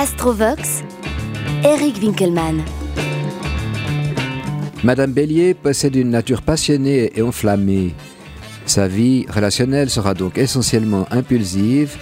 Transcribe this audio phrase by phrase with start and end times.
[0.00, 0.82] Astrovox,
[1.62, 2.62] Eric Winkelmann.
[4.82, 7.94] Madame Bélier possède une nature passionnée et enflammée.
[8.64, 11.98] Sa vie relationnelle sera donc essentiellement impulsive,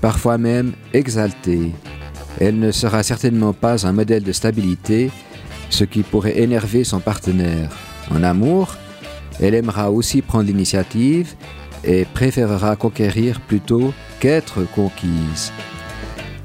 [0.00, 1.72] parfois même exaltée.
[2.40, 5.10] Elle ne sera certainement pas un modèle de stabilité,
[5.68, 7.68] ce qui pourrait énerver son partenaire.
[8.10, 8.76] En amour,
[9.42, 11.34] elle aimera aussi prendre l'initiative
[11.84, 15.52] et préférera conquérir plutôt qu'être conquise.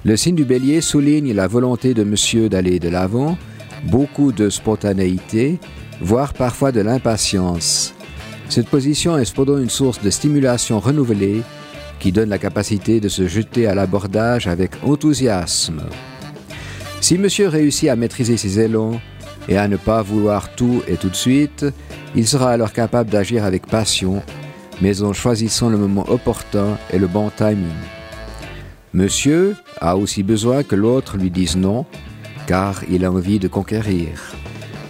[0.06, 3.38] Le signe du bélier souligne la volonté de monsieur d'aller de l'avant,
[3.86, 5.60] beaucoup de spontanéité,
[6.02, 7.94] voire parfois de l'impatience.
[8.50, 11.42] Cette position est cependant une source de stimulation renouvelée
[12.00, 15.84] qui donne la capacité de se jeter à l'abordage avec enthousiasme.
[17.02, 19.02] Si monsieur réussit à maîtriser ses élans
[19.50, 21.66] et à ne pas vouloir tout et tout de suite,
[22.16, 24.22] il sera alors capable d'agir avec passion,
[24.82, 27.66] mais en choisissant le moment opportun et le bon timing.
[28.94, 31.86] Monsieur a aussi besoin que l'autre lui dise non,
[32.48, 34.36] car il a envie de conquérir.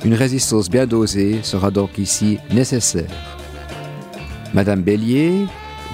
[0.06, 3.10] Une résistance bien dosée sera donc ici nécessaire.
[4.54, 5.46] Madame Bélier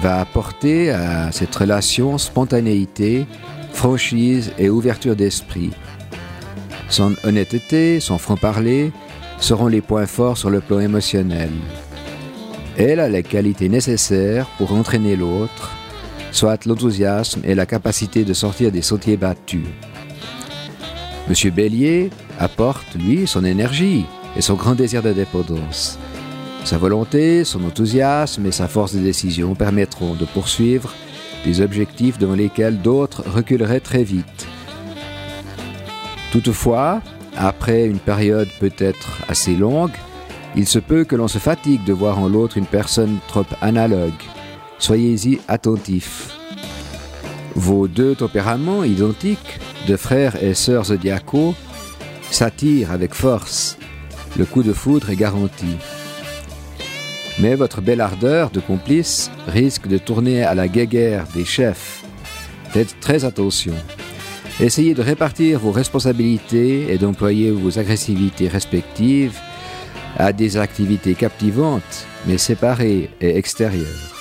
[0.02, 3.26] va apporter à cette relation spontanéité,
[3.72, 5.70] franchise et ouverture d'esprit.
[6.90, 8.92] Son honnêteté, son franc-parler
[9.38, 11.50] seront les points forts sur le plan émotionnel.
[12.76, 15.70] Elle a les qualités nécessaires pour entraîner l'autre,
[16.34, 19.66] soit l'enthousiasme et la capacité de sortir des sentiers battus.
[21.28, 24.04] Monsieur Bélier apporte, lui, son énergie
[24.36, 25.98] et son grand désir d'indépendance.
[26.64, 30.92] Sa volonté, son enthousiasme et sa force de décision permettront de poursuivre
[31.44, 34.46] des objectifs devant lesquels d'autres reculeraient très vite.
[36.32, 37.00] Toutefois,
[37.36, 39.92] après une période peut-être assez longue,
[40.56, 44.12] il se peut que l'on se fatigue de voir en l'autre une personne trop analogue.
[44.78, 46.30] Soyez-y attentifs.
[47.54, 51.54] Vos deux tempéraments identiques, de frères et sœurs zodiacaux,
[52.30, 53.78] s'attirent avec force.
[54.36, 55.76] Le coup de foudre est garanti.
[57.40, 62.02] Mais votre belle ardeur de complice risque de tourner à la guéguerre des chefs.
[62.70, 63.74] Faites très attention.
[64.60, 69.38] Essayez de répartir vos responsabilités et d'employer vos agressivités respectives
[70.16, 74.13] à des activités captivantes, mais séparées et extérieures.